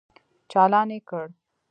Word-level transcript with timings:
چالان 0.51 0.89
يې 0.95 0.99
کړ. 1.09 1.27